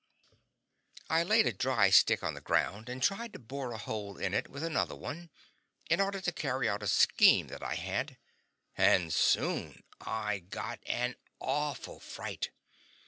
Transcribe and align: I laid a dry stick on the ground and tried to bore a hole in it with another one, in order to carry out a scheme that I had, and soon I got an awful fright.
I 1.11 1.21
laid 1.21 1.45
a 1.45 1.53
dry 1.53 1.91
stick 1.91 2.23
on 2.23 2.33
the 2.33 2.41
ground 2.41 2.89
and 2.89 3.03
tried 3.03 3.33
to 3.33 3.37
bore 3.37 3.71
a 3.71 3.77
hole 3.77 4.17
in 4.17 4.33
it 4.33 4.49
with 4.49 4.63
another 4.63 4.95
one, 4.95 5.29
in 5.91 6.01
order 6.01 6.19
to 6.19 6.31
carry 6.31 6.67
out 6.67 6.81
a 6.81 6.87
scheme 6.87 7.49
that 7.49 7.61
I 7.61 7.75
had, 7.75 8.17
and 8.75 9.13
soon 9.13 9.83
I 9.99 10.39
got 10.39 10.79
an 10.87 11.17
awful 11.39 11.99
fright. 11.99 12.49